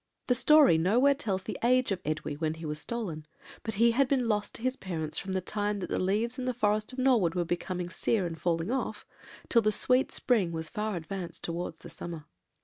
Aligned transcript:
"The 0.25 0.33
story 0.33 0.79
nowhere 0.79 1.13
tells 1.13 1.43
the 1.43 1.59
age 1.63 1.91
of 1.91 2.01
Edwy 2.03 2.35
when 2.35 2.55
he 2.55 2.65
was 2.65 2.79
stolen, 2.79 3.27
but 3.61 3.75
he 3.75 3.91
had 3.91 4.07
been 4.07 4.27
lost 4.27 4.55
to 4.55 4.63
his 4.63 4.75
parents 4.75 5.19
from 5.19 5.33
the 5.33 5.41
time 5.41 5.77
that 5.77 5.91
the 5.91 6.01
leaves 6.01 6.39
in 6.39 6.45
the 6.45 6.55
forest 6.55 6.91
of 6.91 6.97
Norwood 6.97 7.35
were 7.35 7.45
becoming 7.45 7.91
sear 7.91 8.25
and 8.25 8.41
falling 8.41 8.71
off, 8.71 9.05
till 9.47 9.61
the 9.61 9.71
sweet 9.71 10.11
spring 10.11 10.51
was 10.51 10.69
far 10.69 10.95
advanced 10.95 11.43
towards 11.43 11.77
the 11.81 11.89
summer. 11.91 12.25